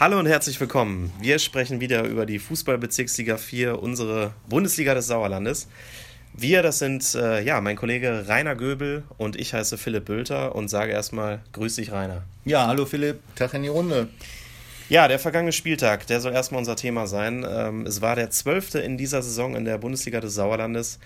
Hallo 0.00 0.18
und 0.18 0.26
herzlich 0.26 0.58
willkommen. 0.58 1.12
Wir 1.20 1.38
sprechen 1.38 1.80
wieder 1.80 2.02
über 2.02 2.26
die 2.26 2.40
Fußballbezirksliga 2.40 3.36
4, 3.36 3.80
unsere 3.80 4.34
Bundesliga 4.48 4.92
des 4.92 5.06
Sauerlandes. 5.06 5.68
Wir, 6.32 6.64
das 6.64 6.80
sind 6.80 7.14
äh, 7.14 7.40
ja 7.42 7.60
mein 7.60 7.76
Kollege 7.76 8.24
Rainer 8.26 8.56
Göbel 8.56 9.04
und 9.18 9.36
ich 9.36 9.54
heiße 9.54 9.78
Philipp 9.78 10.06
Bülter 10.06 10.56
und 10.56 10.66
sage 10.66 10.90
erstmal 10.90 11.42
Grüß 11.52 11.76
dich, 11.76 11.92
Rainer. 11.92 12.24
Ja, 12.44 12.66
hallo 12.66 12.86
Philipp, 12.86 13.20
Tag 13.36 13.54
in 13.54 13.62
die 13.62 13.68
Runde. 13.68 14.08
Ja, 14.88 15.06
der 15.06 15.20
vergangene 15.20 15.52
Spieltag, 15.52 16.08
der 16.08 16.20
soll 16.20 16.32
erstmal 16.32 16.58
unser 16.58 16.74
Thema 16.74 17.06
sein. 17.06 17.46
Ähm, 17.48 17.86
es 17.86 18.00
war 18.00 18.16
der 18.16 18.30
zwölfte 18.30 18.80
in 18.80 18.98
dieser 18.98 19.22
Saison 19.22 19.54
in 19.54 19.64
der 19.64 19.78
Bundesliga 19.78 20.20
des 20.20 20.34
Sauerlandes. 20.34 20.98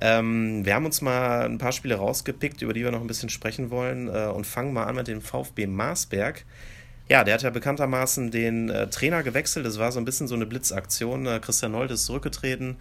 Ähm, 0.00 0.64
wir 0.64 0.76
haben 0.76 0.86
uns 0.86 1.02
mal 1.02 1.44
ein 1.44 1.58
paar 1.58 1.72
Spiele 1.72 1.96
rausgepickt, 1.96 2.62
über 2.62 2.72
die 2.72 2.84
wir 2.84 2.92
noch 2.92 3.00
ein 3.00 3.08
bisschen 3.08 3.30
sprechen 3.30 3.70
wollen 3.70 4.06
äh, 4.06 4.26
und 4.26 4.46
fangen 4.46 4.72
mal 4.72 4.84
an 4.84 4.94
mit 4.94 5.08
dem 5.08 5.22
VfB 5.22 5.66
Marsberg. 5.66 6.44
Ja, 7.10 7.24
der 7.24 7.34
hat 7.34 7.42
ja 7.42 7.50
bekanntermaßen 7.50 8.30
den 8.30 8.68
äh, 8.68 8.88
Trainer 8.88 9.22
gewechselt. 9.22 9.64
Das 9.64 9.78
war 9.78 9.92
so 9.92 9.98
ein 9.98 10.04
bisschen 10.04 10.28
so 10.28 10.34
eine 10.34 10.44
Blitzaktion. 10.44 11.26
Äh, 11.26 11.40
Christian 11.40 11.72
Nold 11.72 11.90
ist 11.90 12.04
zurückgetreten. 12.04 12.76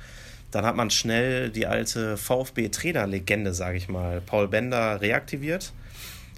Dann 0.51 0.65
hat 0.65 0.75
man 0.75 0.89
schnell 0.89 1.49
die 1.49 1.65
alte 1.65 2.17
VfB-Trainer-Legende, 2.17 3.53
sage 3.53 3.77
ich 3.77 3.87
mal, 3.87 4.21
Paul 4.21 4.47
Bender, 4.47 4.99
reaktiviert. 5.01 5.73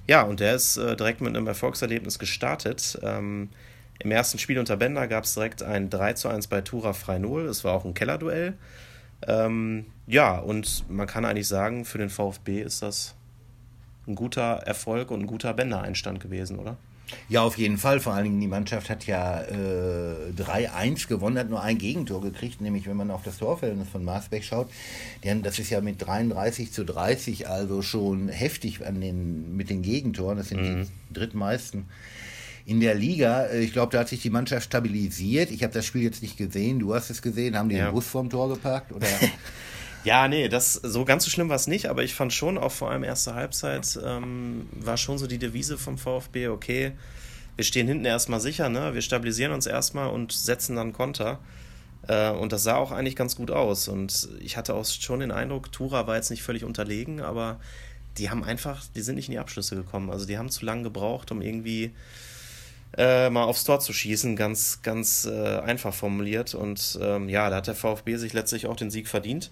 Ja, 0.07 0.21
und 0.23 0.39
der 0.39 0.55
ist 0.55 0.77
äh, 0.77 0.95
direkt 0.95 1.21
mit 1.21 1.35
einem 1.35 1.47
Erfolgserlebnis 1.47 2.19
gestartet. 2.19 2.99
Ähm, 3.03 3.49
Im 3.99 4.11
ersten 4.11 4.39
Spiel 4.39 4.59
unter 4.59 4.77
Bender 4.77 5.07
gab 5.07 5.23
es 5.23 5.33
direkt 5.33 5.63
ein 5.63 5.89
3 5.89 6.13
zu 6.13 6.29
1 6.29 6.47
bei 6.47 6.61
Tura 6.61 6.93
Freinol. 6.93 7.45
Es 7.45 7.63
war 7.63 7.73
auch 7.73 7.85
ein 7.85 7.93
Kellerduell. 7.95 8.53
Ähm, 9.27 9.85
ja, 10.07 10.37
und 10.37 10.85
man 10.89 11.07
kann 11.07 11.25
eigentlich 11.25 11.47
sagen, 11.47 11.85
für 11.85 11.97
den 11.97 12.09
VfB 12.09 12.61
ist 12.61 12.81
das 12.81 13.15
ein 14.07 14.15
guter 14.15 14.61
Erfolg 14.65 15.11
und 15.11 15.21
ein 15.21 15.27
guter 15.27 15.53
Bender-Einstand 15.53 16.19
gewesen, 16.19 16.57
oder? 16.57 16.77
Ja, 17.27 17.43
auf 17.43 17.57
jeden 17.57 17.77
Fall. 17.77 17.99
Vor 17.99 18.13
allen 18.13 18.25
Dingen, 18.25 18.39
die 18.39 18.47
Mannschaft 18.47 18.89
hat 18.89 19.05
ja 19.05 19.41
äh, 19.41 20.31
3-1 20.37 21.07
gewonnen, 21.07 21.37
hat 21.37 21.49
nur 21.49 21.61
ein 21.61 21.77
Gegentor 21.77 22.21
gekriegt, 22.21 22.61
nämlich 22.61 22.87
wenn 22.87 22.97
man 22.97 23.11
auf 23.11 23.23
das 23.23 23.37
Torverhältnis 23.37 23.89
von 23.89 24.03
Marsbeck 24.03 24.43
schaut. 24.43 24.69
Haben, 25.25 25.43
das 25.43 25.59
ist 25.59 25.69
ja 25.69 25.81
mit 25.81 26.05
33 26.05 26.71
zu 26.71 26.83
30 26.83 27.47
also 27.47 27.81
schon 27.81 28.29
heftig 28.29 28.85
an 28.85 29.01
den, 29.01 29.55
mit 29.55 29.69
den 29.69 29.81
Gegentoren. 29.81 30.37
Das 30.37 30.49
sind 30.49 30.61
mhm. 30.61 30.87
die 31.09 31.13
drittmeisten 31.13 31.85
in 32.65 32.79
der 32.79 32.95
Liga. 32.95 33.45
Äh, 33.45 33.61
ich 33.61 33.73
glaube, 33.73 33.91
da 33.91 33.99
hat 33.99 34.09
sich 34.09 34.21
die 34.21 34.29
Mannschaft 34.29 34.65
stabilisiert. 34.65 35.51
Ich 35.51 35.63
habe 35.63 35.73
das 35.73 35.85
Spiel 35.85 36.03
jetzt 36.03 36.21
nicht 36.21 36.37
gesehen. 36.37 36.79
Du 36.79 36.93
hast 36.93 37.09
es 37.09 37.21
gesehen. 37.21 37.57
Haben 37.57 37.69
die 37.69 37.75
ja. 37.75 37.85
den 37.85 37.93
Bus 37.93 38.05
vorm 38.05 38.29
Tor 38.29 38.49
geparkt? 38.49 38.91
Oder? 38.91 39.07
Ja, 40.03 40.27
nee, 40.27 40.47
das 40.47 40.73
so 40.73 41.03
ganz 41.03 41.25
so 41.25 41.29
schlimm 41.29 41.49
war 41.49 41.57
es 41.57 41.67
nicht, 41.67 41.87
aber 41.87 42.03
ich 42.03 42.13
fand 42.13 42.31
schon 42.31 42.57
auch 42.57 42.71
vor 42.71 42.89
allem 42.89 43.03
erste 43.03 43.35
Halbzeit 43.35 43.99
ähm, 44.03 44.69
war 44.71 44.97
schon 44.97 45.17
so 45.17 45.27
die 45.27 45.39
Devise 45.39 45.77
vom 45.77 45.97
VfB, 45.97 46.47
okay, 46.47 46.93
wir 47.57 47.65
stehen 47.65 47.87
hinten 47.87 48.05
erstmal 48.05 48.39
sicher, 48.39 48.69
ne? 48.69 48.93
Wir 48.93 49.01
stabilisieren 49.01 49.51
uns 49.51 49.65
erstmal 49.65 50.09
und 50.11 50.31
setzen 50.31 50.77
dann 50.77 50.93
Konter. 50.93 51.39
Äh, 52.07 52.31
und 52.31 52.53
das 52.53 52.63
sah 52.63 52.77
auch 52.77 52.91
eigentlich 52.91 53.17
ganz 53.17 53.35
gut 53.35 53.51
aus. 53.51 53.89
Und 53.89 54.29
ich 54.39 54.55
hatte 54.55 54.73
auch 54.73 54.85
schon 54.85 55.19
den 55.19 55.31
Eindruck, 55.31 55.69
Tura 55.73 56.07
war 56.07 56.15
jetzt 56.15 56.29
nicht 56.29 56.43
völlig 56.43 56.63
unterlegen, 56.63 57.19
aber 57.19 57.59
die 58.17 58.29
haben 58.29 58.45
einfach, 58.45 58.85
die 58.95 59.01
sind 59.01 59.15
nicht 59.15 59.27
in 59.27 59.33
die 59.33 59.39
Abschlüsse 59.39 59.75
gekommen. 59.75 60.09
Also 60.09 60.25
die 60.25 60.37
haben 60.37 60.49
zu 60.49 60.65
lange 60.65 60.83
gebraucht, 60.83 61.31
um 61.33 61.41
irgendwie 61.41 61.91
äh, 62.97 63.29
mal 63.29 63.43
aufs 63.43 63.65
Tor 63.65 63.81
zu 63.81 63.91
schießen, 63.91 64.37
ganz, 64.37 64.81
ganz 64.81 65.25
äh, 65.25 65.59
einfach 65.59 65.93
formuliert. 65.93 66.55
Und 66.55 66.97
ähm, 67.01 67.27
ja, 67.27 67.49
da 67.49 67.57
hat 67.57 67.67
der 67.67 67.75
VfB 67.75 68.15
sich 68.15 68.31
letztlich 68.31 68.67
auch 68.67 68.77
den 68.77 68.89
Sieg 68.89 69.09
verdient. 69.09 69.51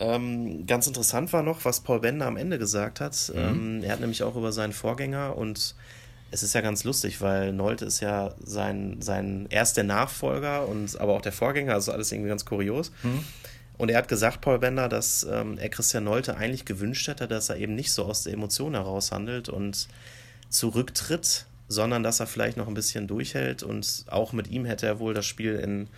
Ähm, 0.00 0.66
ganz 0.66 0.86
interessant 0.86 1.32
war 1.32 1.42
noch, 1.42 1.64
was 1.64 1.80
Paul 1.80 2.00
Bender 2.00 2.26
am 2.26 2.36
Ende 2.36 2.58
gesagt 2.58 3.00
hat. 3.00 3.32
Mhm. 3.32 3.40
Ähm, 3.40 3.82
er 3.84 3.92
hat 3.92 4.00
nämlich 4.00 4.22
auch 4.22 4.36
über 4.36 4.52
seinen 4.52 4.72
Vorgänger 4.72 5.36
und 5.36 5.74
es 6.30 6.42
ist 6.42 6.54
ja 6.54 6.62
ganz 6.62 6.82
lustig, 6.82 7.20
weil 7.20 7.52
Nolte 7.52 7.84
ist 7.84 8.00
ja 8.00 8.34
sein, 8.42 9.00
sein 9.00 9.46
erst 9.50 9.76
der 9.76 9.84
Nachfolger 9.84 10.66
und 10.66 10.98
aber 11.00 11.12
auch 11.12 11.22
der 11.22 11.32
Vorgänger, 11.32 11.74
also 11.74 11.92
alles 11.92 12.10
irgendwie 12.10 12.28
ganz 12.28 12.44
kurios. 12.44 12.90
Mhm. 13.04 13.24
Und 13.76 13.90
er 13.90 13.98
hat 13.98 14.08
gesagt, 14.08 14.40
Paul 14.40 14.58
Bender, 14.58 14.88
dass 14.88 15.24
ähm, 15.30 15.58
er 15.58 15.68
Christian 15.68 16.04
Nolte 16.04 16.36
eigentlich 16.36 16.64
gewünscht 16.64 17.06
hätte, 17.08 17.28
dass 17.28 17.48
er 17.48 17.56
eben 17.56 17.74
nicht 17.74 17.92
so 17.92 18.04
aus 18.04 18.24
der 18.24 18.32
Emotion 18.32 18.74
heraus 18.74 19.12
handelt 19.12 19.48
und 19.48 19.88
zurücktritt, 20.48 21.46
sondern 21.68 22.02
dass 22.02 22.20
er 22.20 22.26
vielleicht 22.26 22.56
noch 22.56 22.68
ein 22.68 22.74
bisschen 22.74 23.06
durchhält 23.06 23.62
und 23.62 24.04
auch 24.08 24.32
mit 24.32 24.48
ihm 24.48 24.64
hätte 24.64 24.86
er 24.86 24.98
wohl 24.98 25.14
das 25.14 25.26
Spiel 25.26 25.54
in 25.56 25.88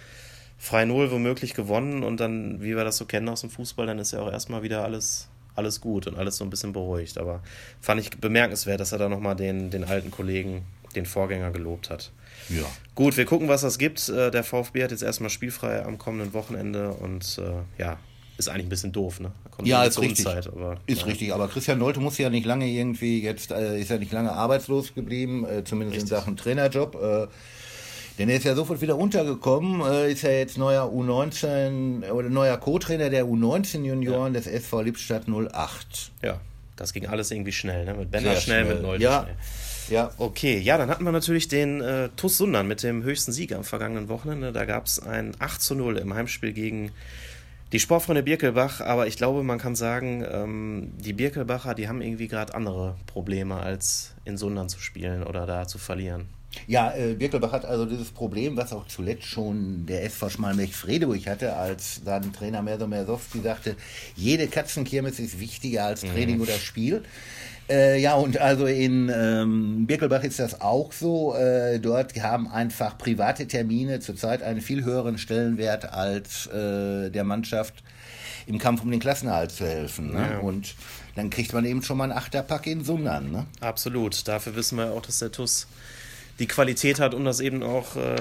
3-0 0.63 1.11
womöglich 1.11 1.55
gewonnen 1.55 2.03
und 2.03 2.19
dann, 2.19 2.63
wie 2.63 2.77
wir 2.77 2.85
das 2.85 2.97
so 2.97 3.05
kennen 3.05 3.29
aus 3.29 3.43
dem 3.43 3.51
Fußball, 3.51 3.87
dann 3.87 3.99
ist 3.99 4.13
ja 4.13 4.21
auch 4.21 4.31
erstmal 4.31 4.63
wieder 4.63 4.83
alles, 4.85 5.29
alles 5.55 5.81
gut 5.81 6.07
und 6.07 6.17
alles 6.17 6.37
so 6.37 6.45
ein 6.45 6.51
bisschen 6.51 6.73
beruhigt. 6.73 7.19
Aber 7.19 7.43
fand 7.81 8.01
ich 8.01 8.11
bemerkenswert, 8.11 8.81
dass 8.81 8.93
er 8.93 8.99
da 8.99 9.09
nochmal 9.09 9.37
den, 9.37 9.71
den 9.71 9.85
alten 9.85 10.11
Kollegen, 10.11 10.65
den 10.95 11.07
Vorgänger 11.07 11.51
gelobt 11.51 11.91
hat. 11.91 12.11
Ja. 12.49 12.65
Gut, 12.95 13.17
wir 13.17 13.25
gucken, 13.27 13.49
was 13.49 13.61
das 13.61 13.79
gibt. 13.79 14.09
Äh, 14.09 14.31
der 14.31 14.45
VfB 14.45 14.85
hat 14.85 14.91
jetzt 14.91 15.03
erstmal 15.03 15.31
spielfrei 15.31 15.85
am 15.85 15.99
kommenden 15.99 16.33
Wochenende 16.33 16.93
und 16.93 17.39
äh, 17.39 17.83
ja, 17.83 17.99
ist 18.39 18.49
eigentlich 18.49 18.67
ein 18.67 18.71
bisschen 18.71 18.93
doof, 18.93 19.21
ne? 19.21 19.33
ja, 19.65 19.85
ist 19.85 20.01
richtig. 20.01 20.27
aber, 20.27 20.77
ist 20.87 21.01
ja. 21.01 21.07
richtig, 21.07 21.33
aber 21.33 21.49
Christian 21.49 21.79
Nolte 21.79 22.01
muss 22.01 22.19
ja 22.19 22.29
nicht 22.29 22.45
lange 22.45 22.69
irgendwie 22.69 23.23
jetzt, 23.23 23.51
äh, 23.51 23.81
ist 23.81 23.91
ja 23.91 23.99
nicht 23.99 24.13
lange 24.13 24.33
arbeitslos 24.33 24.95
geblieben, 24.95 25.47
äh, 25.47 25.65
zumindest 25.65 25.97
richtig. 25.97 26.11
in 26.13 26.17
Sachen 26.17 26.37
Trainerjob. 26.37 26.95
Äh, 26.95 27.27
denn 28.19 28.29
er 28.29 28.37
ist 28.37 28.45
ja 28.45 28.55
sofort 28.55 28.81
wieder 28.81 28.97
untergekommen, 28.97 29.81
äh, 29.83 30.13
ist 30.13 30.23
ja 30.23 30.31
jetzt 30.31 30.59
neuer 30.59 30.85
U19 30.85 32.11
oder 32.11 32.29
neuer 32.29 32.57
Co-Trainer 32.57 33.11
der 33.11 33.27
U19 33.27 33.85
Junioren 33.85 34.35
ja. 34.35 34.41
des 34.41 34.47
SV 34.47 34.83
Lippstadt 34.83 35.25
08. 35.29 36.13
Ja, 36.23 36.41
das 36.77 36.93
ging 36.93 37.07
alles 37.07 37.31
irgendwie 37.31 37.53
schnell, 37.53 37.85
ne? 37.85 37.95
Mit 37.95 38.11
Benner 38.11 38.37
schnell, 38.37 38.65
schnell, 38.65 38.75
mit 38.75 38.83
Leute 38.83 39.03
ja. 39.03 39.23
schnell. 39.23 39.37
Ja. 39.89 40.11
Okay, 40.19 40.59
ja, 40.59 40.79
dann 40.79 40.89
hatten 40.89 41.05
wir 41.05 41.13
natürlich 41.13 41.49
den 41.49 41.81
äh, 41.81 42.09
TuS 42.17 42.39
Sundern 42.39 42.67
mit 42.67 42.83
dem 42.83 43.05
höchsten 43.05 43.33
Sieg 43.33 43.53
am 43.53 43.63
vergangenen 43.63 44.09
Wochenende. 44.09 44.53
Da 44.53 44.65
gab 44.65 44.87
es 44.87 44.99
ein 44.99 45.35
8 45.39 45.63
zu 45.63 45.75
0 45.75 45.99
im 45.99 46.13
Heimspiel 46.13 46.53
gegen 46.53 46.91
die 47.73 47.81
Sportfreunde 47.81 48.23
Birkelbach, 48.23 48.81
aber 48.81 49.07
ich 49.07 49.17
glaube, 49.17 49.43
man 49.43 49.59
kann 49.59 49.75
sagen, 49.75 50.25
ähm, 50.31 50.93
die 50.99 51.13
Birkelbacher, 51.13 51.75
die 51.75 51.89
haben 51.89 52.01
irgendwie 52.01 52.29
gerade 52.29 52.55
andere 52.55 52.97
Probleme, 53.07 53.57
als 53.57 54.15
in 54.25 54.37
Sundern 54.37 54.69
zu 54.69 54.79
spielen 54.81 55.25
oder 55.25 55.47
da 55.47 55.67
zu 55.67 55.79
verlieren. 55.79 56.27
Ja, 56.67 56.95
äh, 56.95 57.15
Birkelbach 57.15 57.53
hat 57.53 57.65
also 57.65 57.87
dieses 57.87 58.11
Problem, 58.11 58.57
was 58.57 58.73
auch 58.73 58.87
zuletzt 58.87 59.25
schon 59.25 59.87
der 59.87 60.05
SV 60.05 60.31
Schmalmech-Fredeburg 60.31 61.27
hatte, 61.27 61.55
als 61.55 62.03
dann 62.05 62.33
Trainer 62.33 62.63
Merso 62.63 62.87
Mersowski 62.87 63.41
sagte, 63.41 63.77
jede 64.17 64.47
Katzenkirmes 64.49 65.19
ist 65.19 65.41
wichtiger 65.41 65.85
als 65.85 66.03
mhm. 66.03 66.09
Training 66.09 66.37
mhm. 66.37 66.43
oder 66.43 66.55
Spiel. 66.55 67.03
Äh, 67.69 68.01
ja, 68.01 68.15
und 68.15 68.39
also 68.39 68.67
in 68.67 69.11
ähm, 69.13 69.87
Birkelbach 69.87 70.23
ist 70.23 70.39
das 70.39 70.61
auch 70.61 70.93
so. 70.93 71.35
Äh, 71.35 71.81
dort 71.81 72.15
haben 72.23 72.49
einfach 72.49 72.97
private 72.97 73.49
Termine 73.49 73.99
zurzeit 74.01 74.43
einen 74.43 74.61
viel 74.61 74.85
höheren 74.85 75.19
Stellenwert 75.19 75.93
als 75.93 76.47
äh, 76.47 77.11
der 77.11 77.25
Mannschaft 77.25 77.83
im 78.47 78.59
Kampf 78.59 78.83
um 78.83 78.91
den 78.91 79.01
Klassenerhalt 79.01 79.51
zu 79.51 79.67
helfen. 79.67 80.13
Ne? 80.13 80.29
Ja. 80.33 80.39
Und 80.39 80.77
dann 81.17 81.31
kriegt 81.31 81.53
man 81.53 81.65
eben 81.65 81.83
schon 81.83 81.97
mal 81.99 82.05
ein 82.05 82.17
Achterpack 82.17 82.67
in 82.69 82.85
Sundern. 82.85 83.33
Ne? 83.33 83.47
Absolut. 83.61 84.29
Dafür 84.29 84.55
wissen 84.55 84.79
wir 84.79 84.93
auch, 84.93 85.03
dass 85.03 85.19
der 85.19 85.33
TUS 85.33 85.67
die 86.39 86.47
Qualität 86.47 87.01
hat, 87.01 87.15
um 87.15 87.25
das 87.25 87.41
eben 87.41 87.63
auch 87.63 87.97
äh, 87.97 88.17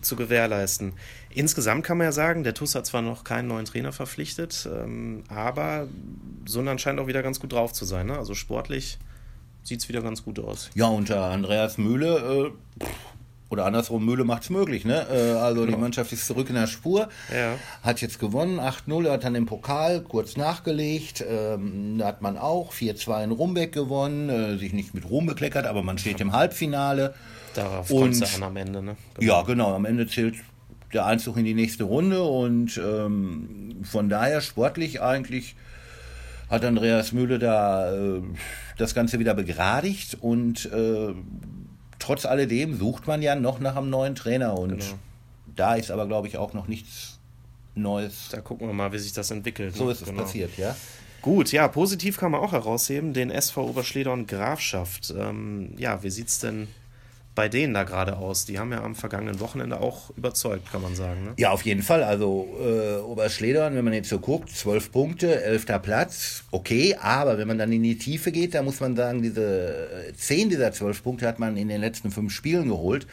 zu 0.00 0.16
gewährleisten. 0.16 0.94
Insgesamt 1.30 1.84
kann 1.84 1.98
man 1.98 2.06
ja 2.06 2.12
sagen, 2.12 2.42
der 2.42 2.54
TUS 2.54 2.74
hat 2.74 2.86
zwar 2.86 3.02
noch 3.02 3.24
keinen 3.24 3.48
neuen 3.48 3.66
Trainer 3.66 3.92
verpflichtet, 3.92 4.68
ähm, 4.72 5.24
aber 5.28 5.88
Sundern 6.46 6.78
scheint 6.78 6.98
auch 6.98 7.06
wieder 7.06 7.22
ganz 7.22 7.38
gut 7.38 7.52
drauf 7.52 7.72
zu 7.72 7.84
sein. 7.84 8.06
Ne? 8.06 8.18
Also 8.18 8.34
sportlich 8.34 8.98
sieht 9.62 9.80
es 9.80 9.88
wieder 9.88 10.02
ganz 10.02 10.24
gut 10.24 10.38
aus. 10.38 10.70
Ja, 10.74 10.86
unter 10.86 11.24
Andreas 11.24 11.78
Mühle, 11.78 12.52
äh, 12.80 12.84
oder 13.50 13.66
andersrum, 13.66 14.04
Mühle 14.04 14.24
macht 14.24 14.44
es 14.44 14.50
möglich. 14.50 14.84
Ne? 14.84 15.06
Äh, 15.10 15.32
also 15.32 15.62
genau. 15.62 15.76
die 15.76 15.80
Mannschaft 15.82 16.12
ist 16.12 16.26
zurück 16.26 16.48
in 16.48 16.54
der 16.54 16.68
Spur, 16.68 17.08
ja. 17.34 17.56
hat 17.82 18.00
jetzt 18.00 18.18
gewonnen, 18.18 18.60
8-0, 18.60 19.10
hat 19.10 19.24
dann 19.24 19.34
den 19.34 19.46
Pokal 19.46 20.00
kurz 20.00 20.36
nachgelegt, 20.36 21.22
ähm, 21.28 21.98
da 21.98 22.06
hat 22.06 22.22
man 22.22 22.38
auch 22.38 22.72
4-2 22.72 23.24
in 23.24 23.30
Rumbeck 23.32 23.72
gewonnen, 23.72 24.28
äh, 24.28 24.56
sich 24.56 24.72
nicht 24.72 24.94
mit 24.94 25.10
Ruhm 25.10 25.26
bekleckert, 25.26 25.66
aber 25.66 25.82
man 25.82 25.98
steht 25.98 26.20
im 26.20 26.32
Halbfinale. 26.32 27.14
Darauf 27.54 27.88
kommt 27.88 28.14
es 28.14 28.36
an 28.36 28.44
am 28.44 28.56
Ende, 28.56 28.80
ne? 28.80 28.96
Genau. 29.14 29.32
Ja, 29.32 29.42
genau. 29.42 29.74
Am 29.74 29.84
Ende 29.84 30.06
zählt 30.06 30.36
der 30.92 31.06
Einzug 31.06 31.36
in 31.36 31.44
die 31.44 31.54
nächste 31.54 31.84
Runde 31.84 32.22
und 32.22 32.78
ähm, 32.78 33.78
von 33.82 34.08
daher 34.08 34.40
sportlich 34.40 35.02
eigentlich 35.02 35.56
hat 36.48 36.64
Andreas 36.64 37.12
Mühle 37.12 37.38
da 37.38 37.92
äh, 37.92 38.22
das 38.76 38.94
Ganze 38.94 39.18
wieder 39.18 39.34
begradigt 39.34 40.18
und 40.20 40.66
äh, 40.72 41.14
trotz 42.00 42.26
alledem 42.26 42.76
sucht 42.76 43.06
man 43.06 43.22
ja 43.22 43.36
noch 43.36 43.60
nach 43.60 43.76
einem 43.76 43.90
neuen 43.90 44.16
Trainer 44.16 44.58
und 44.58 44.78
genau. 44.78 44.98
da 45.54 45.74
ist 45.76 45.90
aber 45.90 46.06
glaube 46.06 46.26
ich 46.26 46.36
auch 46.36 46.52
noch 46.52 46.66
nichts 46.66 47.20
Neues. 47.76 48.28
Da 48.32 48.40
gucken 48.40 48.66
wir 48.66 48.74
mal, 48.74 48.92
wie 48.92 48.98
sich 48.98 49.12
das 49.12 49.30
entwickelt. 49.30 49.76
So 49.76 49.84
ne? 49.84 49.92
ist 49.92 50.00
es 50.00 50.08
genau. 50.08 50.22
passiert, 50.22 50.56
ja. 50.56 50.74
Gut, 51.22 51.52
ja, 51.52 51.68
positiv 51.68 52.16
kann 52.16 52.32
man 52.32 52.40
auch 52.40 52.52
herausheben, 52.52 53.12
den 53.12 53.30
SV 53.30 53.68
Oberschledorn 53.68 54.26
Grafschaft. 54.26 55.14
Ähm, 55.16 55.74
ja, 55.76 56.02
wie 56.02 56.10
sieht 56.10 56.28
es 56.28 56.38
denn 56.38 56.66
bei 57.34 57.48
denen 57.48 57.74
da 57.74 57.84
gerade 57.84 58.16
aus? 58.16 58.44
Die 58.44 58.58
haben 58.58 58.72
ja 58.72 58.82
am 58.82 58.94
vergangenen 58.94 59.40
Wochenende 59.40 59.80
auch 59.80 60.10
überzeugt, 60.16 60.70
kann 60.70 60.82
man 60.82 60.94
sagen. 60.94 61.24
Ne? 61.24 61.32
Ja, 61.38 61.50
auf 61.50 61.62
jeden 61.62 61.82
Fall. 61.82 62.02
Also 62.02 62.48
äh, 62.60 63.00
Oberschledern, 63.00 63.74
wenn 63.74 63.84
man 63.84 63.94
jetzt 63.94 64.08
so 64.08 64.18
guckt, 64.18 64.50
zwölf 64.50 64.90
Punkte, 64.92 65.42
elfter 65.42 65.78
Platz, 65.78 66.44
okay, 66.50 66.96
aber 67.00 67.38
wenn 67.38 67.48
man 67.48 67.58
dann 67.58 67.72
in 67.72 67.82
die 67.82 67.98
Tiefe 67.98 68.32
geht, 68.32 68.54
da 68.54 68.62
muss 68.62 68.80
man 68.80 68.96
sagen, 68.96 69.22
diese 69.22 70.08
äh, 70.08 70.12
zehn 70.14 70.50
dieser 70.50 70.72
zwölf 70.72 71.02
Punkte 71.02 71.26
hat 71.26 71.38
man 71.38 71.56
in 71.56 71.68
den 71.68 71.80
letzten 71.80 72.10
fünf 72.10 72.32
Spielen 72.32 72.68
geholt. 72.68 73.06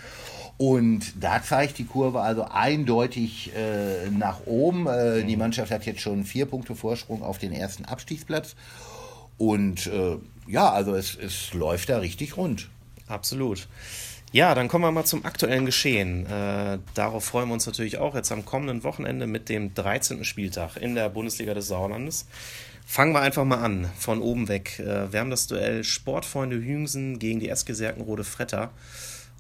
Und 0.58 1.24
da 1.24 1.42
zeigt 1.44 1.78
die 1.78 1.86
Kurve 1.86 2.22
also 2.22 2.44
eindeutig 2.44 3.52
äh, 3.56 4.10
nach 4.10 4.48
oben. 4.48 4.88
Äh, 4.88 5.24
die 5.24 5.38
Mannschaft 5.38 5.72
hat 5.72 5.86
jetzt 5.86 6.02
schon 6.02 6.24
vier 6.24 6.48
Punkte 6.48 6.76
Vorsprung 6.76 7.22
auf 7.22 7.38
den 7.38 7.54
ersten 7.54 7.86
Abstiegsplatz. 7.86 8.56
Und 9.38 9.86
äh, 9.86 10.18
ja, 10.48 10.72
also 10.72 10.96
es, 10.96 11.16
es 11.16 11.54
läuft 11.54 11.90
da 11.90 12.00
richtig 12.00 12.38
rund. 12.38 12.70
Absolut. 13.08 13.68
Ja, 14.34 14.54
dann 14.56 14.68
kommen 14.68 14.84
wir 14.84 14.92
mal 14.92 15.06
zum 15.06 15.24
aktuellen 15.24 15.66
Geschehen. 15.66 16.26
Äh, 16.26 16.80
darauf 16.94 17.24
freuen 17.24 17.48
wir 17.48 17.54
uns 17.54 17.66
natürlich 17.66 17.98
auch 17.98 18.14
jetzt 18.14 18.32
am 18.32 18.44
kommenden 18.44 18.84
Wochenende 18.84 19.26
mit 19.26 19.48
dem 19.48 19.74
13. 19.74 20.26
Spieltag 20.26 20.76
in 20.76 20.96
der 20.96 21.10
Bundesliga 21.10 21.54
des 21.54 21.68
Sauerlandes. 21.68 22.28
Fangen 22.86 23.14
wir 23.14 23.22
einfach 23.22 23.46
mal 23.46 23.64
an, 23.64 23.90
von 23.98 24.22
oben 24.22 24.50
weg. 24.50 24.80
Äh, 24.80 25.12
wir 25.12 25.22
haben 25.22 25.30
das 25.30 25.48
Duell 25.48 25.84
Sportfreunde 25.84 26.58
Hüngsen 26.58 27.20
gegen 27.20 27.40
die 27.40 27.50
SG 27.50 27.74
Serkenrode 27.74 28.26
Fretter. 28.26 28.72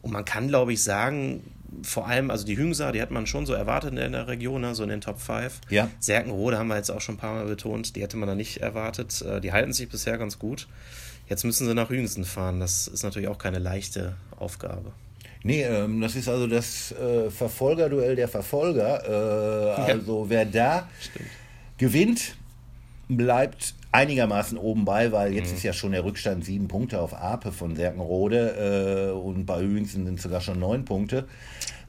Und 0.01 0.13
man 0.13 0.23
kann, 0.23 0.47
glaube 0.47 0.71
ich, 0.71 0.83
sagen, 0.83 1.43
vor 1.81 2.07
allem, 2.07 2.31
also 2.31 2.45
die 2.45 2.57
Hüngser, 2.57 2.91
die 2.91 3.01
hat 3.01 3.11
man 3.11 3.27
schon 3.27 3.45
so 3.45 3.53
erwartet 3.53 3.97
in 3.97 4.13
der 4.13 4.27
Region, 4.27 4.61
ne, 4.61 4.73
so 4.73 4.83
in 4.83 4.89
den 4.89 5.01
Top 5.01 5.19
5. 5.19 5.59
Ja. 5.69 5.89
Serkenrode 5.99 6.57
haben 6.57 6.67
wir 6.67 6.77
jetzt 6.77 6.91
auch 6.91 7.01
schon 7.01 7.15
ein 7.15 7.19
paar 7.19 7.35
Mal 7.35 7.45
betont, 7.45 7.95
die 7.95 8.01
hätte 8.01 8.15
man 8.15 8.27
da 8.27 8.35
nicht 8.35 8.61
erwartet. 8.61 9.21
Äh, 9.21 9.41
die 9.41 9.51
halten 9.51 9.73
sich 9.73 9.89
bisher 9.89 10.17
ganz 10.17 10.39
gut. 10.39 10.67
Jetzt 11.29 11.43
müssen 11.43 11.67
sie 11.67 11.73
nach 11.73 11.89
Hüngsen 11.89 12.25
fahren. 12.25 12.59
Das 12.59 12.87
ist 12.87 13.03
natürlich 13.03 13.27
auch 13.27 13.37
keine 13.37 13.59
leichte 13.59 14.15
Aufgabe. 14.37 14.91
Nee, 15.43 15.63
ähm, 15.63 16.01
das 16.01 16.15
ist 16.15 16.27
also 16.27 16.47
das 16.47 16.91
äh, 16.93 17.29
Verfolgerduell 17.29 18.15
der 18.15 18.27
Verfolger. 18.27 19.75
Äh, 19.77 19.81
also 19.81 20.23
ja. 20.23 20.29
wer 20.29 20.45
da 20.45 20.89
Stimmt. 20.99 21.29
gewinnt, 21.77 22.35
bleibt 23.07 23.73
einigermaßen 23.91 24.57
oben 24.57 24.85
bei, 24.85 25.11
weil 25.11 25.33
jetzt 25.33 25.51
mhm. 25.51 25.57
ist 25.57 25.63
ja 25.63 25.73
schon 25.73 25.91
der 25.91 26.03
Rückstand 26.03 26.45
sieben 26.45 26.67
Punkte 26.67 26.99
auf 26.99 27.13
Ape 27.13 27.51
von 27.51 27.75
Serkenrode 27.75 29.11
äh, 29.11 29.17
und 29.17 29.45
bei 29.45 29.61
Hüingsen 29.61 30.05
sind 30.05 30.15
es 30.15 30.23
sogar 30.23 30.41
schon 30.41 30.59
neun 30.59 30.85
Punkte. 30.85 31.25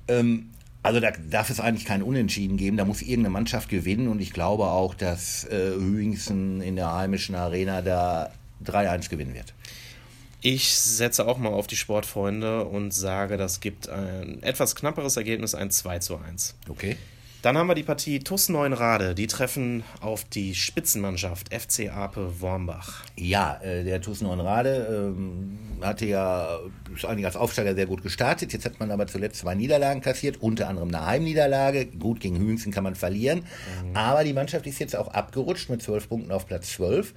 Ähm, 0.06 0.50
also 0.82 1.00
da 1.00 1.11
darf 1.11 1.50
es 1.50 1.61
eigentlich 1.61 1.85
kein 1.85 2.02
Unentschieden 2.02 2.56
geben, 2.56 2.76
da 2.76 2.85
muss 2.85 3.02
irgendeine 3.02 3.31
Mannschaft 3.31 3.69
gewinnen 3.69 4.08
und 4.08 4.20
ich 4.20 4.32
glaube 4.32 4.67
auch, 4.67 4.94
dass 4.94 5.44
äh, 5.44 5.73
Hüingsen 5.75 6.61
in 6.61 6.76
der 6.76 6.94
heimischen 6.94 7.35
Arena 7.35 7.82
da 7.82 8.31
3-1 8.65 9.09
gewinnen 9.09 9.35
wird. 9.35 9.55
Ich 10.41 10.73
setze 10.79 11.27
auch 11.27 11.39
mal 11.39 11.53
auf 11.53 11.67
die 11.67 11.77
Sportfreunde 11.77 12.65
und 12.65 12.93
sage, 12.93 13.37
das 13.37 13.61
gibt 13.61 13.89
ein 13.89 14.43
etwas 14.43 14.77
knapperes 14.77 15.17
Ergebnis, 15.17 15.55
ein 15.55 15.71
2 15.71 15.99
zu 15.99 16.17
1. 16.17 16.55
Okay. 16.69 16.97
Dann 17.40 17.56
haben 17.56 17.69
wir 17.69 17.76
die 17.76 17.85
Partie 17.85 18.19
TUS 18.19 18.49
Neuenrade. 18.49 19.14
Die 19.14 19.29
treffen 19.29 19.85
auf 20.00 20.25
die 20.25 20.56
Spitzenmannschaft 20.56 21.55
FC 21.55 21.88
Ape 21.88 22.40
Wormbach. 22.40 23.05
Ja, 23.17 23.61
äh, 23.62 23.85
der 23.85 24.00
TUS 24.00 24.23
Neuenrade 24.23 25.14
ähm, 25.14 25.56
hatte 25.81 26.06
ja 26.06 26.58
ist 26.93 27.05
eigentlich 27.05 27.26
als 27.26 27.37
Aufsteiger 27.37 27.76
sehr 27.76 27.87
gut 27.87 28.02
gestartet. 28.02 28.52
Jetzt 28.52 28.64
hat 28.64 28.81
man 28.81 28.90
aber 28.90 29.06
zuletzt 29.06 29.38
zwei 29.38 29.55
Niederlagen 29.55 30.00
kassiert, 30.00 30.43
unter 30.43 30.69
anderem 30.69 30.88
eine 30.88 31.06
Heimniederlage. 31.06 31.87
Gut, 31.87 32.19
gegen 32.19 32.37
Hühnchen 32.37 32.73
kann 32.73 32.82
man 32.82 32.96
verlieren. 32.96 33.44
Mhm. 33.85 33.96
Aber 33.96 34.25
die 34.25 34.32
Mannschaft 34.32 34.67
ist 34.67 34.81
jetzt 34.81 34.96
auch 34.96 35.08
abgerutscht 35.08 35.70
mit 35.70 35.81
zwölf 35.81 36.08
Punkten 36.08 36.32
auf 36.32 36.46
Platz 36.46 36.73
12 36.73 37.14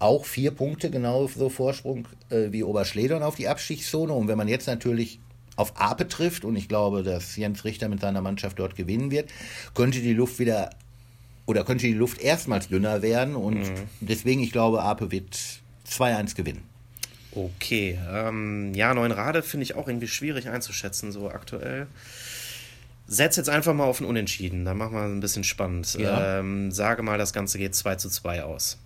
auch 0.00 0.24
vier 0.24 0.50
Punkte 0.50 0.90
genauso 0.90 1.48
Vorsprung 1.48 2.08
äh, 2.28 2.50
wie 2.50 2.64
Oberschledern 2.64 3.22
auf 3.22 3.36
die 3.36 3.46
Abstiegszone. 3.46 4.12
Und 4.12 4.26
wenn 4.26 4.36
man 4.36 4.48
jetzt 4.48 4.66
natürlich 4.66 5.20
auf 5.56 5.80
Ape 5.80 6.08
trifft, 6.08 6.44
und 6.44 6.56
ich 6.56 6.68
glaube, 6.68 7.02
dass 7.02 7.36
Jens 7.36 7.64
Richter 7.64 7.88
mit 7.88 8.00
seiner 8.00 8.20
Mannschaft 8.20 8.58
dort 8.58 8.76
gewinnen 8.76 9.10
wird, 9.10 9.30
könnte 9.74 10.00
die 10.00 10.14
Luft 10.14 10.38
wieder 10.38 10.70
oder 11.46 11.64
könnte 11.64 11.86
die 11.86 11.92
Luft 11.92 12.20
erstmals 12.20 12.68
dünner 12.68 13.02
werden. 13.02 13.36
Und 13.36 13.60
mhm. 13.60 13.88
deswegen, 14.00 14.42
ich 14.42 14.52
glaube, 14.52 14.82
Ape 14.82 15.10
wird 15.10 15.38
2-1 15.88 16.34
gewinnen. 16.34 16.62
Okay, 17.32 17.98
ähm, 18.10 18.72
ja, 18.74 18.94
Neunrade 18.94 19.42
finde 19.42 19.64
ich 19.64 19.74
auch 19.74 19.88
irgendwie 19.88 20.06
schwierig 20.06 20.48
einzuschätzen, 20.48 21.10
so 21.10 21.30
aktuell. 21.30 21.88
Setz 23.06 23.36
jetzt 23.36 23.50
einfach 23.50 23.74
mal 23.74 23.84
auf 23.84 24.00
ein 24.00 24.06
Unentschieden, 24.06 24.64
dann 24.64 24.78
machen 24.78 24.94
wir 24.94 25.04
es 25.04 25.10
ein 25.10 25.20
bisschen 25.20 25.44
spannend. 25.44 25.94
Ja. 25.94 26.38
Ähm, 26.38 26.70
sage 26.70 27.02
mal, 27.02 27.18
das 27.18 27.32
Ganze 27.32 27.58
geht 27.58 27.74
2 27.74 27.96
zu 27.96 28.08
2 28.08 28.44
aus. 28.44 28.78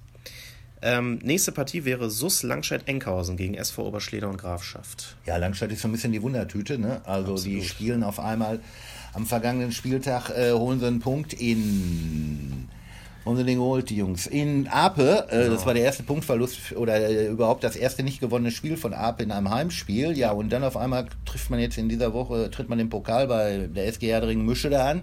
Ähm, 0.80 1.18
nächste 1.22 1.50
Partie 1.50 1.84
wäre 1.84 2.08
SUS 2.08 2.42
Langscheid-Enkhausen 2.42 3.36
gegen 3.36 3.54
SV 3.54 3.86
Oberschleder 3.86 4.28
und 4.28 4.38
Grafschaft. 4.38 5.16
Ja, 5.26 5.36
Langscheid 5.36 5.72
ist 5.72 5.82
so 5.82 5.88
ein 5.88 5.92
bisschen 5.92 6.12
die 6.12 6.22
Wundertüte. 6.22 6.78
Ne? 6.78 7.00
Also 7.04 7.32
Absolut. 7.32 7.44
die 7.44 7.64
spielen 7.64 8.02
auf 8.04 8.20
einmal 8.20 8.60
am 9.12 9.26
vergangenen 9.26 9.72
Spieltag, 9.72 10.30
äh, 10.30 10.52
holen 10.52 10.80
sie 10.80 10.86
einen 10.86 11.00
Punkt 11.00 11.32
in... 11.32 12.68
Haben 13.26 13.36
sie 13.36 13.44
den 13.44 13.58
geholt, 13.58 13.90
die 13.90 13.96
Jungs? 13.96 14.26
In 14.26 14.68
Ape, 14.68 15.26
äh, 15.28 15.42
genau. 15.42 15.54
das 15.54 15.66
war 15.66 15.74
der 15.74 15.82
erste 15.82 16.02
Punktverlust 16.02 16.72
oder 16.76 16.96
äh, 16.96 17.26
überhaupt 17.26 17.62
das 17.62 17.76
erste 17.76 18.02
nicht 18.02 18.20
gewonnene 18.20 18.50
Spiel 18.50 18.78
von 18.78 18.94
Ape 18.94 19.22
in 19.22 19.32
einem 19.32 19.50
Heimspiel. 19.50 20.16
Ja, 20.16 20.30
und 20.30 20.50
dann 20.50 20.64
auf 20.64 20.78
einmal 20.78 21.08
trifft 21.26 21.50
man 21.50 21.58
jetzt 21.58 21.76
in 21.76 21.90
dieser 21.90 22.14
Woche, 22.14 22.50
tritt 22.50 22.70
man 22.70 22.78
den 22.78 22.88
Pokal 22.88 23.26
bei 23.26 23.68
der 23.74 23.86
SG 23.86 24.06
Herdringen 24.06 24.46
Müsche 24.46 24.70
da 24.70 24.88
an 24.88 25.02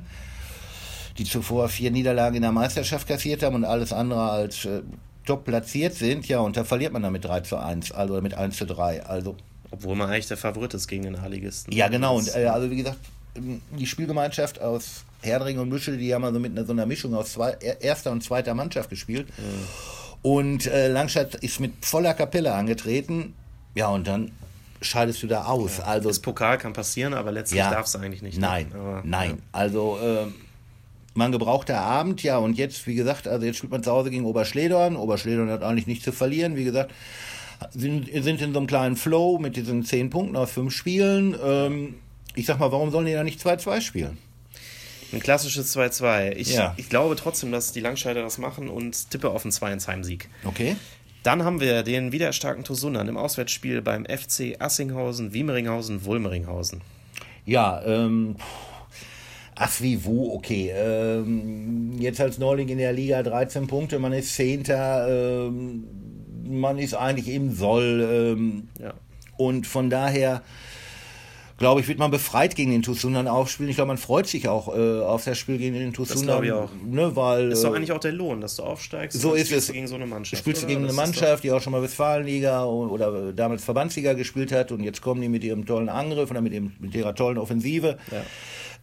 die 1.18 1.24
zuvor 1.24 1.70
vier 1.70 1.92
Niederlagen 1.92 2.36
in 2.36 2.42
der 2.42 2.52
Meisterschaft 2.52 3.08
kassiert 3.08 3.42
haben 3.42 3.56
und 3.56 3.64
alles 3.64 3.94
andere 3.94 4.30
als 4.30 4.66
äh, 4.66 4.82
top 5.26 5.46
platziert 5.46 5.94
sind, 5.94 6.28
ja, 6.28 6.40
und 6.40 6.58
da 6.58 6.64
verliert 6.64 6.94
man 6.94 7.04
dann 7.04 7.14
mit 7.14 7.26
3 7.26 7.42
zu 7.42 7.58
1, 7.58 7.92
also 7.92 8.22
mit 8.22 8.34
1 8.34 8.58
zu 8.58 8.66
3. 8.66 9.06
Also, 9.06 9.36
Obwohl 9.72 9.96
man 9.96 10.10
eigentlich 10.10 10.28
der 10.28 10.38
Favorit 10.38 10.74
ist 10.74 10.88
gegen 10.88 11.04
den 11.04 11.22
Halligisten. 11.22 11.74
Ja, 11.74 11.88
genau. 11.88 12.18
Und 12.18 12.36
äh, 12.36 12.46
also 12.46 12.70
wie 12.70 12.78
gesagt, 12.78 13.00
die 13.36 13.86
Spielgemeinschaft 13.86 14.62
aus 14.62 15.04
Herdring 15.22 15.60
und 15.60 15.70
Büschel, 15.70 15.98
die 15.98 16.14
haben 16.14 16.24
also 16.24 16.40
mit 16.40 16.52
einer, 16.52 16.66
so 16.66 16.72
einer 16.72 16.86
Mischung 16.86 17.14
aus 17.16 17.34
zwei, 17.34 17.52
erster 17.52 18.12
und 18.12 18.24
zweiter 18.24 18.54
Mannschaft 18.54 18.90
gespielt. 18.90 19.28
Mhm. 19.38 20.22
Und 20.22 20.66
äh, 20.68 20.88
Langstadt 20.88 21.36
ist 21.36 21.60
mit 21.60 21.86
voller 21.86 22.14
Kapelle 22.14 22.54
angetreten. 22.54 23.34
Ja, 23.76 23.90
und 23.90 24.08
dann 24.08 24.32
scheidest 24.82 25.22
du 25.24 25.28
da 25.28 25.46
aus. 25.46 25.78
Ja, 25.80 25.86
also, 25.86 26.10
das 26.10 26.20
Pokal 26.20 26.58
kann 26.58 26.74
passieren, 26.74 27.14
aber 27.14 27.32
letztlich 27.32 27.60
ja, 27.60 27.72
darf 27.72 27.88
es 27.88 27.96
eigentlich 27.96 28.22
nicht. 28.22 28.40
Nein, 28.40 28.72
aber, 28.74 29.02
nein. 29.04 29.32
Ja. 29.32 29.38
Also 29.52 30.00
äh, 30.02 30.28
man 31.16 31.32
gebrauchter 31.32 31.80
Abend, 31.80 32.24
ja, 32.24 32.38
und 32.38 32.58
jetzt, 32.58 32.86
wie 32.88 32.96
gesagt, 32.96 33.28
also 33.28 33.46
jetzt 33.46 33.58
spielt 33.58 33.72
man 33.72 33.84
zu 33.84 33.92
Hause 33.92 34.12
gegen 34.12 34.26
Oberschledorn. 34.26 34.96
Oberschledorn 34.96 35.50
hat 35.50 35.64
eigentlich 35.64 35.88
nichts 35.88 36.04
zu 36.04 36.12
verlieren, 36.12 36.56
wie 36.56 36.66
gesagt, 36.66 36.92
sind, 37.72 38.08
sind 38.12 38.42
in 38.42 38.54
so 38.54 38.60
einem 38.60 38.68
kleinen 38.68 38.96
Flow 38.96 39.40
mit 39.40 39.56
diesen 39.56 39.84
zehn 39.84 40.10
Punkten 40.10 40.36
aus 40.36 40.52
fünf 40.52 40.74
Spielen. 40.74 41.36
Ähm, 41.44 41.96
ich 42.36 42.46
sag 42.46 42.60
mal, 42.60 42.72
warum 42.72 42.92
sollen 42.92 43.06
die 43.06 43.14
da 43.14 43.24
nicht 43.24 43.40
2-2 43.40 43.82
spielen? 43.82 44.18
Ein 45.14 45.22
klassisches 45.22 45.76
2-2. 45.76 46.34
Ich, 46.34 46.54
ja. 46.54 46.74
ich 46.76 46.90
glaube 46.90 47.16
trotzdem, 47.16 47.52
dass 47.52 47.72
die 47.72 47.80
Langscheider 47.80 48.22
das 48.22 48.38
machen 48.38 48.68
und 48.68 49.10
tippe 49.10 49.30
auf 49.30 49.46
einen 49.46 49.52
2-1-Heimsieg. 49.52 50.28
Okay. 50.44 50.76
Dann 51.24 51.44
haben 51.44 51.62
wir 51.62 51.84
den 51.84 52.12
wiedererstarkten 52.12 52.66
Tosunan 52.66 53.08
im 53.08 53.18
Auswärtsspiel 53.18 53.82
beim 53.82 54.06
FC 54.06 54.58
Assinghausen, 54.60 55.34
Wiemeringhausen, 55.34 56.04
Wulmeringhausen. 56.06 56.82
Ja, 57.46 57.82
ähm, 57.86 58.36
Ach 59.58 59.82
wie 59.82 60.04
wo, 60.04 60.34
okay. 60.34 60.72
Ähm, 60.76 61.94
jetzt 62.00 62.20
als 62.20 62.38
Neuling 62.38 62.68
in 62.68 62.78
der 62.78 62.92
Liga 62.92 63.24
13 63.24 63.68
Punkte, 63.68 64.00
man 64.00 64.12
ist 64.12 64.36
Zehnter, 64.36 65.48
ähm, 65.48 65.86
man 66.44 66.78
ist 66.78 66.94
eigentlich 66.94 67.30
im 67.30 67.54
Soll. 67.54 68.36
Ähm, 68.38 68.68
ja. 68.80 68.94
Und 69.38 69.66
von 69.66 69.90
daher, 69.90 70.42
glaube 71.58 71.80
ich, 71.80 71.88
wird 71.88 72.00
man 72.00 72.12
befreit 72.12 72.58
gegen 72.58 72.72
den 72.72 72.82
Tusunan 72.82 73.30
aufspielen. 73.30 73.70
Ich 73.70 73.78
glaube, 73.78 73.88
man 73.88 73.98
freut 73.98 74.28
sich 74.28 74.50
auch 74.50 74.76
äh, 74.76 75.00
auf 75.02 75.24
das 75.24 75.38
Spiel 75.38 75.58
gegen 75.58 75.76
den 75.76 75.94
Tusunan. 75.94 76.18
Das 76.18 76.28
glaube 76.28 76.46
ich 76.48 76.52
auch. 76.52 76.70
Ne, 76.86 77.16
weil, 77.16 77.50
das 77.50 77.60
ist 77.60 77.64
doch 77.64 77.74
äh, 77.74 77.78
eigentlich 77.78 77.94
auch 77.94 78.00
der 78.00 78.12
Lohn, 78.12 78.42
dass 78.42 78.58
du 78.58 78.64
aufsteigst. 78.64 79.20
So 79.22 79.36
ist 79.36 79.54
es. 79.54 79.72
gegen 79.72 79.88
so 79.88 79.96
eine 79.96 80.06
Mannschaft. 80.06 80.42
Spielst 80.42 80.64
du 80.64 80.68
gegen 80.68 80.84
eine 80.84 80.94
Mannschaft, 80.94 81.46
die 81.46 81.52
auch 81.54 81.62
schon 81.62 81.72
mal 81.72 81.82
Westfalenliga 81.82 82.66
oder 82.66 83.32
damals 83.32 83.64
Verbandsliga 83.64 84.14
gespielt 84.14 84.52
hat 84.52 84.74
und 84.74 84.84
jetzt 84.84 85.02
kommen 85.02 85.22
die 85.22 85.30
mit 85.30 85.46
ihrem 85.46 85.66
tollen 85.66 85.88
Angriff 85.88 86.30
oder 86.30 86.42
mit, 86.42 86.52
dem, 86.52 86.74
mit 86.80 86.94
ihrer 86.94 87.16
tollen 87.16 87.38
Offensive. 87.38 87.98
Ja. 88.12 88.22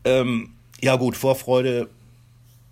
Ähm, 0.04 0.54
ja 0.82 0.96
gut, 0.96 1.16
Vorfreude, 1.16 1.88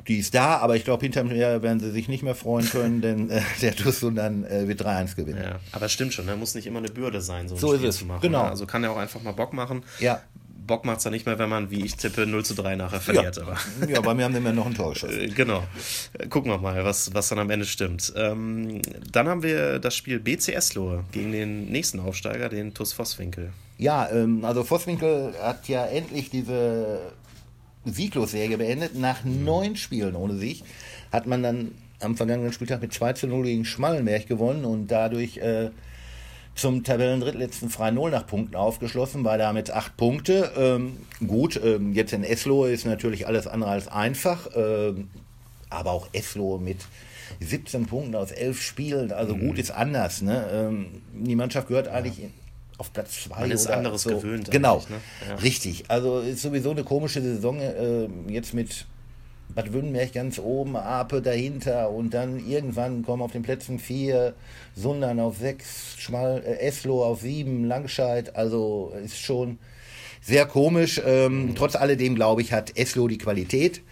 die 0.08 0.18
ist 0.18 0.34
da, 0.34 0.58
aber 0.58 0.76
ich 0.76 0.84
glaube, 0.84 1.02
hinterm 1.02 1.30
Jahr 1.30 1.62
werden 1.62 1.80
sie 1.80 1.90
sich 1.90 2.08
nicht 2.08 2.22
mehr 2.22 2.34
freuen 2.34 2.68
können, 2.68 3.00
denn 3.02 3.30
äh, 3.30 3.40
der 3.62 3.74
Tussum 3.74 4.16
dann 4.16 4.44
äh, 4.44 4.66
wird 4.68 4.82
3-1 4.82 5.16
gewinnen. 5.16 5.42
Ja, 5.42 5.60
aber 5.72 5.86
es 5.86 5.92
stimmt 5.92 6.12
schon, 6.12 6.26
da 6.26 6.32
ne? 6.32 6.38
muss 6.38 6.54
nicht 6.54 6.66
immer 6.66 6.78
eine 6.78 6.88
Bürde 6.88 7.20
sein, 7.20 7.48
so, 7.48 7.54
ein 7.54 7.60
so 7.60 7.74
Spiel 7.74 7.88
ist 7.88 7.94
es. 7.94 8.00
zu 8.00 8.06
machen. 8.06 8.20
Genau. 8.22 8.42
Also 8.42 8.66
kann 8.66 8.82
er 8.84 8.92
auch 8.92 8.96
einfach 8.96 9.22
mal 9.22 9.32
Bock 9.32 9.52
machen. 9.52 9.82
Ja. 10.00 10.20
Bock 10.66 10.84
macht 10.84 10.98
es 10.98 11.04
ja 11.04 11.10
nicht 11.10 11.26
mehr, 11.26 11.38
wenn 11.38 11.48
man, 11.48 11.70
wie 11.70 11.84
ich 11.84 11.96
tippe, 11.96 12.26
0 12.26 12.44
zu 12.44 12.54
3 12.54 12.76
nachher 12.76 13.00
verliert. 13.00 13.36
Ja, 13.36 13.42
aber. 13.42 13.56
ja 13.88 14.00
bei 14.00 14.14
mir 14.14 14.24
haben 14.24 14.34
wir 14.34 14.40
ja 14.40 14.52
noch 14.52 14.66
ein 14.66 14.74
Tor 14.74 14.92
geschossen. 14.92 15.20
Äh, 15.20 15.28
genau. 15.28 15.64
Gucken 16.28 16.50
wir 16.50 16.58
mal, 16.58 16.84
was, 16.84 17.12
was 17.12 17.28
dann 17.28 17.40
am 17.40 17.50
Ende 17.50 17.66
stimmt. 17.66 18.12
Ähm, 18.14 18.80
dann 19.10 19.28
haben 19.28 19.42
wir 19.42 19.80
das 19.80 19.96
Spiel 19.96 20.20
BC 20.20 20.50
Eslohe 20.50 21.04
gegen 21.10 21.32
den 21.32 21.66
nächsten 21.72 21.98
Aufsteiger, 21.98 22.48
den 22.48 22.72
TuS 22.72 22.92
Vosswinkel. 22.92 23.50
Ja, 23.78 24.10
ähm, 24.10 24.44
also 24.44 24.62
Vosswinkel 24.62 25.34
hat 25.42 25.66
ja 25.66 25.86
endlich 25.86 26.30
diese 26.30 27.00
Sieglos-Serie 27.84 28.58
beendet. 28.58 28.98
Nach 28.98 29.24
neun 29.24 29.76
Spielen 29.76 30.16
ohne 30.16 30.36
Sieg 30.36 30.62
hat 31.12 31.26
man 31.26 31.42
dann 31.42 31.72
am 32.00 32.16
vergangenen 32.16 32.52
Spieltag 32.52 32.80
mit 32.80 32.92
2 32.92 33.12
zu 33.14 33.26
0 33.26 33.44
gegen 33.44 33.64
Schmallenberg 33.64 34.26
gewonnen 34.26 34.64
und 34.64 34.88
dadurch 34.88 35.38
äh, 35.38 35.70
zum 36.54 36.84
Tabellendrittletzten 36.84 37.70
Frei 37.70 37.90
Null 37.90 38.10
nach 38.10 38.26
Punkten 38.26 38.56
aufgeschlossen, 38.56 39.24
war 39.24 39.38
damit 39.38 39.70
acht 39.70 39.96
Punkte. 39.96 40.52
Ähm, 40.56 40.98
gut, 41.26 41.60
ähm, 41.62 41.92
jetzt 41.92 42.12
in 42.12 42.24
Eslo 42.24 42.64
ist 42.64 42.84
natürlich 42.84 43.26
alles 43.26 43.46
andere 43.46 43.70
als 43.70 43.88
einfach, 43.88 44.48
ähm, 44.54 45.08
aber 45.68 45.92
auch 45.92 46.08
Eslo 46.12 46.58
mit 46.58 46.78
17 47.40 47.86
Punkten 47.86 48.14
aus 48.14 48.32
elf 48.32 48.60
Spielen, 48.60 49.12
also 49.12 49.34
mhm. 49.34 49.40
gut 49.40 49.58
ist 49.58 49.70
anders. 49.70 50.20
Ne? 50.20 50.46
Ähm, 50.52 50.86
die 51.14 51.36
Mannschaft 51.36 51.68
gehört 51.68 51.88
eigentlich 51.88 52.18
ja. 52.18 52.28
Auf 52.80 52.92
Platz 52.92 53.24
zwei. 53.24 53.40
Man 53.40 53.50
ist 53.50 53.66
oder 53.66 53.76
anderes 53.76 54.02
so. 54.02 54.10
gewöhnt. 54.10 54.50
Genau, 54.50 54.78
ne? 54.88 54.96
ja. 55.28 55.34
richtig. 55.36 55.84
Also 55.88 56.20
ist 56.20 56.42
sowieso 56.42 56.70
eine 56.70 56.82
komische 56.82 57.20
Saison 57.20 57.60
äh, 57.60 58.08
jetzt 58.28 58.54
mit 58.54 58.86
Bad 59.54 59.72
Wünnenberg 59.72 60.12
ganz 60.12 60.38
oben, 60.38 60.76
Ape 60.76 61.20
dahinter 61.20 61.90
und 61.90 62.14
dann 62.14 62.38
irgendwann 62.48 63.02
kommen 63.02 63.22
auf 63.22 63.32
den 63.32 63.42
Plätzen 63.42 63.78
vier, 63.78 64.34
Sundern 64.74 65.20
auf 65.20 65.38
sechs, 65.38 65.96
Schmal, 65.98 66.42
äh, 66.44 66.60
Eslo 66.60 67.04
auf 67.04 67.20
sieben, 67.20 67.64
Langscheid, 67.64 68.34
also 68.36 68.92
ist 69.04 69.18
schon 69.18 69.58
sehr 70.22 70.46
komisch. 70.46 71.00
Ähm, 71.04 71.48
mhm. 71.48 71.54
Trotz 71.54 71.76
alledem, 71.76 72.14
glaube 72.14 72.42
ich, 72.42 72.52
hat 72.52 72.76
Eslo 72.76 73.08
die 73.08 73.18
Qualität 73.18 73.82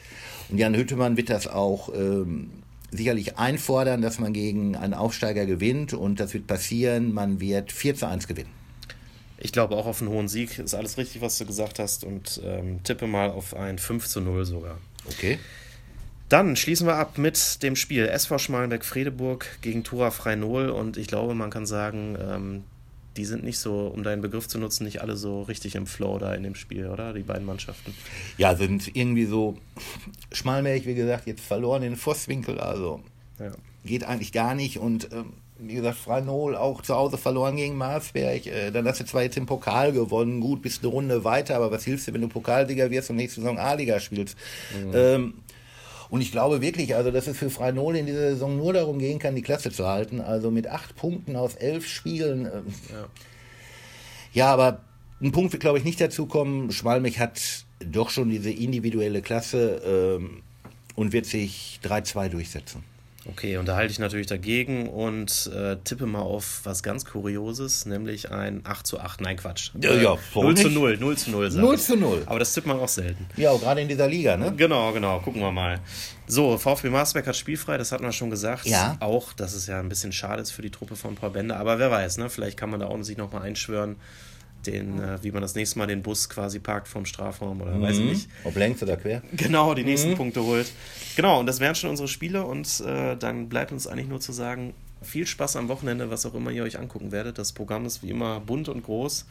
und 0.49 0.59
Jan 0.59 0.75
Hüttemann 0.75 1.17
wird 1.17 1.31
das 1.31 1.47
auch 1.47 1.93
ähm, 1.95 2.51
sicherlich 2.91 3.37
einfordern, 3.37 4.01
dass 4.01 4.19
man 4.19 4.33
gegen 4.33 4.77
einen 4.77 4.95
Aufsteiger 4.95 5.45
gewinnt 5.45 5.93
und 5.93 6.21
das 6.21 6.33
wird 6.33 6.47
passieren, 6.47 7.13
man 7.13 7.41
wird 7.41 7.73
4 7.73 7.95
zu 7.97 8.07
1 8.07 8.29
gewinnen. 8.29 8.58
Ich 9.39 9.53
glaube 9.53 9.77
auch 9.77 9.87
auf 9.87 10.01
einen 10.01 10.11
hohen 10.11 10.29
Sieg, 10.29 10.59
ist 10.59 10.75
alles 10.75 10.99
richtig, 10.99 11.23
was 11.23 11.39
du 11.39 11.47
gesagt 11.47 11.79
hast 11.79 12.05
und 12.05 12.41
ähm, 12.45 12.83
tippe 12.83 13.07
mal 13.07 13.31
auf 13.31 13.55
ein 13.55 13.79
5 13.79 14.07
zu 14.07 14.21
0 14.21 14.45
sogar. 14.45 14.79
Okay. 15.07 15.39
Dann 16.29 16.57
schließen 16.57 16.87
wir 16.87 16.97
ab 16.97 17.17
mit 17.17 17.63
dem 17.63 17.75
Spiel 17.75 18.07
SV 18.07 18.39
Schmalenberg-Fredeburg 18.39 19.59
gegen 19.63 19.85
Tura 19.85 20.11
Freinol 20.11 20.69
und 20.69 20.97
ich 20.97 21.07
glaube, 21.07 21.35
man 21.35 21.51
kann 21.51 21.65
sagen, 21.65 22.19
ähm, 22.21 22.65
die 23.17 23.25
sind 23.25 23.45
nicht 23.45 23.59
so, 23.59 23.87
um 23.89 24.03
deinen 24.03 24.23
Begriff 24.23 24.47
zu 24.47 24.59
nutzen, 24.59 24.85
nicht 24.85 25.01
alle 25.01 25.17
so 25.17 25.43
richtig 25.43 25.75
im 25.75 25.87
Flow 25.87 26.19
da 26.19 26.35
in 26.35 26.43
dem 26.43 26.55
Spiel, 26.55 26.87
oder? 26.87 27.15
Die 27.15 27.23
beiden 27.23 27.47
Mannschaften. 27.47 27.95
Ja, 28.37 28.55
sind 28.55 28.95
irgendwie 28.95 29.25
so 29.25 29.59
Schmalmelch, 30.31 30.87
wie 30.87 30.95
gesagt, 30.95 31.27
jetzt 31.27 31.41
verloren 31.41 31.83
in 31.83 31.93
den 31.93 31.99
Vosswinkel, 31.99 32.61
also 32.61 33.03
ja. 33.39 33.53
geht 33.85 34.05
eigentlich 34.05 34.33
gar 34.33 34.55
nicht 34.55 34.79
und 34.79 35.13
ähm, 35.13 35.33
wie 35.59 35.75
gesagt, 35.75 35.99
Franol 35.99 36.57
auch 36.57 36.83
zu 36.83 36.95
Hause 36.95 37.19
verloren 37.19 37.57
gegen 37.57 37.77
Marsberg. 37.77 38.47
Äh, 38.47 38.71
dann 38.71 38.87
hast 38.87 39.01
du 39.01 39.05
zwar 39.05 39.23
jetzt 39.23 39.37
im 39.37 39.47
Pokal 39.47 39.93
gewonnen, 39.93 40.41
gut, 40.41 40.63
bist 40.63 40.83
eine 40.83 40.93
Runde 40.93 41.25
weiter, 41.25 41.57
aber 41.57 41.71
was 41.71 41.85
hilft 41.85 42.07
dir, 42.07 42.15
wenn 42.15 42.21
du 42.21 42.29
Pokalsieger 42.29 42.91
wirst 42.91 43.11
und 43.11 43.17
nächste 43.17 43.41
Saison 43.41 43.59
A-Liga 43.59 44.01
spielst? 44.01 44.37
Mhm. 44.75 44.93
Ähm, 44.95 45.35
und 46.11 46.21
ich 46.21 46.33
glaube 46.33 46.61
wirklich, 46.61 46.95
also 46.95 47.11
dass 47.11 47.27
es 47.27 47.37
für 47.37 47.51
Freinol 47.51 47.97
in 47.97 48.07
dieser 48.07 48.31
Saison 48.31 48.57
nur 48.57 48.73
darum 48.73 48.99
gehen 48.99 49.19
kann, 49.19 49.35
die 49.35 49.43
Klasse 49.43 49.71
zu 49.71 49.87
halten. 49.87 50.21
Also 50.21 50.51
mit 50.51 50.67
acht 50.69 50.97
Punkten 50.97 51.37
aus 51.37 51.55
elf 51.55 51.87
Spielen. 51.87 52.47
Äh, 52.47 52.51
ja. 52.93 53.09
ja, 54.33 54.53
aber 54.53 54.81
ein 55.21 55.33
Punkt 55.33 55.53
wird, 55.53 55.61
glaube 55.61 55.79
ich, 55.79 55.85
nicht 55.85 56.01
dazu 56.01 56.27
kommen. 56.27 56.71
Schmalmich 56.71 57.19
hat 57.19 57.41
doch 57.85 58.11
schon 58.11 58.31
diese 58.31 58.51
individuelle 58.51 59.23
Klasse 59.23 59.83
ähm, 59.85 60.43
und 60.95 61.13
wird 61.13 61.27
sich 61.27 61.81
3-2 61.85 62.29
durchsetzen. 62.29 62.85
Okay, 63.31 63.59
und 63.59 63.67
da 63.67 63.77
halte 63.77 63.93
ich 63.93 63.99
natürlich 63.99 64.27
dagegen 64.27 64.89
und 64.89 65.51
äh, 65.55 65.77
tippe 65.85 66.07
mal 66.07 66.23
auf 66.23 66.61
was 66.65 66.83
ganz 66.83 67.05
Kurioses, 67.05 67.85
nämlich 67.85 68.31
ein 68.31 68.63
8 68.65 68.87
zu 68.87 68.99
8. 68.99 69.21
Nein, 69.21 69.37
Quatsch. 69.37 69.71
Ja, 69.81 69.93
ja, 69.95 70.17
0 70.35 70.57
zu 70.57 70.71
0, 70.71 70.97
0 70.97 71.17
zu 71.19 71.31
0. 71.31 71.51
0 71.51 71.79
zu 71.79 71.97
0. 71.97 72.23
Aber 72.27 72.39
das 72.39 72.55
tippt 72.55 72.67
man 72.67 72.81
auch 72.81 72.89
selten. 72.89 73.27
Ja, 73.37 73.51
auch 73.51 73.61
gerade 73.61 73.83
in 73.83 73.89
dieser 73.89 74.09
Liga, 74.09 74.37
ne? 74.37 74.53
Genau, 74.57 74.93
genau. 74.93 75.21
Gucken 75.21 75.43
wir 75.43 75.53
mal. 75.53 75.81
So, 76.27 76.57
VfB 76.57 76.89
Marsberg 76.89 77.27
hat 77.27 77.37
spielfrei, 77.37 77.77
das 77.77 77.93
hatten 77.93 78.05
wir 78.05 78.13
schon 78.13 78.31
gesagt. 78.31 78.67
Ja. 78.67 78.97
Auch, 79.01 79.35
dass 79.35 79.53
es 79.53 79.67
ja 79.67 79.79
ein 79.79 79.89
bisschen 79.89 80.13
schade 80.13 80.41
ist 80.41 80.51
für 80.51 80.63
die 80.63 80.71
Truppe 80.71 80.97
von 80.97 81.15
Paul 81.15 81.31
Bender. 81.31 81.59
Aber 81.59 81.79
wer 81.79 81.91
weiß, 81.91 82.17
ne? 82.17 82.31
Vielleicht 82.31 82.57
kann 82.57 82.71
man 82.71 82.81
da 82.81 82.87
auch 82.87 83.03
sich 83.03 83.19
nochmal 83.19 83.43
einschwören 83.43 83.97
den, 84.67 85.01
äh, 85.01 85.23
wie 85.23 85.31
man 85.31 85.43
das 85.43 85.55
nächste 85.55 85.79
Mal 85.79 85.87
den 85.87 86.03
Bus 86.03 86.29
quasi 86.29 86.59
parkt 86.59 86.89
vom 86.89 87.05
Strafraum 87.07 87.61
oder 87.61 87.73
mhm. 87.73 87.83
weiß 87.83 87.99
ich 87.99 88.05
nicht. 88.05 88.29
Ob 88.45 88.57
längs 88.57 88.83
oder 88.83 88.97
quer. 88.97 89.23
Genau, 89.33 89.75
die 89.75 89.85
nächsten 89.85 90.11
mhm. 90.11 90.17
Punkte 90.17 90.43
holt. 90.43 90.71
Genau, 91.17 91.41
und 91.41 91.47
das 91.47 91.61
wären 91.61 91.75
schon 91.75 91.91
unsere 91.91 92.09
Spiele 92.09 92.45
und 92.45 92.81
äh, 92.81 93.17
dann 93.17 93.49
bleibt 93.49 93.73
uns 93.73 93.87
eigentlich 93.87 94.09
nur 94.09 94.21
zu 94.21 94.33
sagen, 94.33 94.75
viel 95.03 95.27
Spaß 95.27 95.57
am 95.57 95.69
Wochenende, 95.69 96.11
was 96.11 96.27
auch 96.27 96.35
immer 96.35 96.51
ihr 96.51 96.65
euch 96.65 96.79
angucken 96.79 97.13
werdet. 97.13 97.39
Das 97.39 97.53
Programm 97.53 97.87
ist 97.87 98.03
wie 98.03 98.11
immer 98.11 98.41
bunt 98.41 98.69
und 98.69 98.83
groß. 98.83 99.27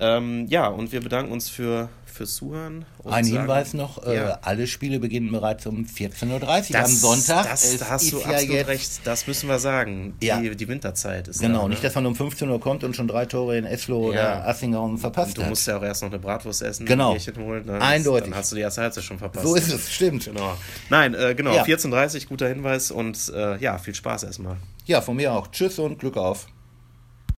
Ähm, 0.00 0.46
ja, 0.48 0.68
und 0.68 0.92
wir 0.92 1.00
bedanken 1.00 1.32
uns 1.32 1.48
für, 1.48 1.88
fürs 2.06 2.34
Zuhören. 2.36 2.84
Ein 3.04 3.24
sagen, 3.24 3.38
Hinweis 3.38 3.74
noch: 3.74 4.06
äh, 4.06 4.16
ja. 4.16 4.38
alle 4.42 4.66
Spiele 4.66 5.00
beginnen 5.00 5.32
bereits 5.32 5.66
um 5.66 5.84
14.30 5.84 6.72
Uhr 6.72 6.78
am 6.78 6.86
Sonntag. 6.86 7.48
Das, 7.50 7.76
da 7.78 7.88
hast 7.90 8.12
du 8.12 8.18
ja 8.18 8.24
absolut 8.26 8.52
jetzt, 8.52 8.68
recht, 8.68 9.00
das 9.04 9.26
müssen 9.26 9.48
wir 9.48 9.58
sagen. 9.58 10.14
Die, 10.20 10.26
ja. 10.26 10.40
die 10.40 10.68
Winterzeit 10.68 11.28
ist 11.28 11.40
Genau, 11.40 11.62
da, 11.62 11.68
nicht, 11.68 11.82
dass 11.82 11.94
man 11.94 12.06
um 12.06 12.14
15 12.14 12.48
Uhr 12.48 12.60
kommt 12.60 12.84
und 12.84 12.94
schon 12.94 13.08
drei 13.08 13.26
Tore 13.26 13.58
in 13.58 13.64
Eslo 13.64 14.10
oder 14.10 14.46
Assingau 14.46 14.96
verpasst 14.96 15.38
und 15.38 15.44
du 15.44 15.48
musst 15.50 15.66
ja 15.66 15.78
auch 15.78 15.82
erst 15.82 16.02
noch 16.02 16.10
eine 16.10 16.18
Bratwurst 16.18 16.62
essen, 16.62 16.86
genau. 16.86 17.16
holen. 17.38 17.66
Ne? 17.66 17.80
Eindeutig. 17.80 18.30
Dann 18.30 18.38
hast 18.38 18.52
du 18.52 18.56
die 18.56 18.62
erste 18.62 18.82
Halbzeit 18.82 19.04
schon 19.04 19.18
verpasst. 19.18 19.46
So 19.46 19.54
ist 19.54 19.72
es, 19.72 19.92
stimmt. 19.92 20.24
Genau. 20.24 20.56
Nein, 20.90 21.14
äh, 21.14 21.34
genau, 21.34 21.54
ja. 21.54 21.64
14.30 21.64 22.22
Uhr, 22.22 22.28
guter 22.28 22.48
Hinweis 22.48 22.90
und 22.90 23.32
äh, 23.34 23.58
ja, 23.58 23.78
viel 23.78 23.94
Spaß 23.94 24.24
erstmal. 24.24 24.56
Ja, 24.86 25.00
von 25.00 25.16
mir 25.16 25.32
auch. 25.32 25.48
Tschüss 25.48 25.78
und 25.78 25.98
Glück 25.98 26.16
auf. 26.16 26.46